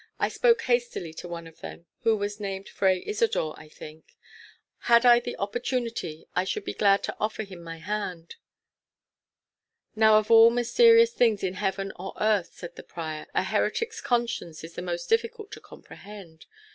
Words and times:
I 0.17 0.29
spoke 0.29 0.63
hastily 0.63 1.13
to 1.13 1.27
one 1.27 1.45
of 1.45 1.59
them, 1.59 1.85
who 1.99 2.17
was 2.17 2.39
named 2.39 2.67
Fray 2.67 3.03
Isodor, 3.05 3.53
I 3.55 3.69
think. 3.69 4.15
Had 4.89 5.05
I 5.05 5.19
the 5.19 5.37
opportunity, 5.37 6.25
I 6.35 6.43
should 6.43 6.65
be 6.65 6.73
glad 6.73 7.03
to 7.03 7.15
offer 7.19 7.43
him 7.43 7.61
my 7.61 7.77
hand." 7.77 8.37
"Now, 9.95 10.17
of 10.17 10.31
all 10.31 10.49
mysterious 10.49 11.13
things 11.13 11.43
in 11.43 11.53
heaven 11.53 11.91
or 11.97 12.15
earth," 12.19 12.49
said 12.53 12.77
the 12.77 12.81
prior, 12.81 13.27
"a 13.35 13.43
heretic's 13.43 14.01
conscience 14.01 14.63
is 14.63 14.73
the 14.73 14.81
most 14.81 15.05
difficult 15.07 15.51
to 15.51 15.59
comprehend. 15.61 16.47